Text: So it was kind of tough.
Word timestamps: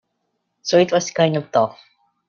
So 0.63 0.79
it 0.79 0.91
was 0.91 1.11
kind 1.11 1.37
of 1.37 1.51
tough. 1.51 1.79